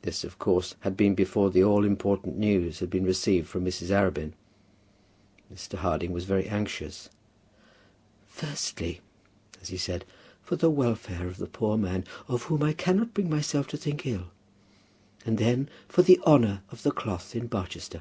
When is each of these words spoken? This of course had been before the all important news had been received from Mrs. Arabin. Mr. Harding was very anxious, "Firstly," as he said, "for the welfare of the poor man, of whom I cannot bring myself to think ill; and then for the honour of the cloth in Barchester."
This 0.00 0.24
of 0.24 0.38
course 0.38 0.76
had 0.80 0.96
been 0.96 1.14
before 1.14 1.50
the 1.50 1.62
all 1.62 1.84
important 1.84 2.38
news 2.38 2.78
had 2.78 2.88
been 2.88 3.04
received 3.04 3.48
from 3.48 3.66
Mrs. 3.66 3.90
Arabin. 3.90 4.32
Mr. 5.52 5.76
Harding 5.76 6.10
was 6.10 6.24
very 6.24 6.48
anxious, 6.48 7.10
"Firstly," 8.26 9.02
as 9.60 9.68
he 9.68 9.76
said, 9.76 10.06
"for 10.40 10.56
the 10.56 10.70
welfare 10.70 11.26
of 11.28 11.36
the 11.36 11.46
poor 11.46 11.76
man, 11.76 12.06
of 12.28 12.44
whom 12.44 12.62
I 12.62 12.72
cannot 12.72 13.12
bring 13.12 13.28
myself 13.28 13.66
to 13.66 13.76
think 13.76 14.06
ill; 14.06 14.30
and 15.26 15.36
then 15.36 15.68
for 15.86 16.00
the 16.00 16.18
honour 16.20 16.62
of 16.70 16.82
the 16.82 16.90
cloth 16.90 17.36
in 17.36 17.46
Barchester." 17.46 18.00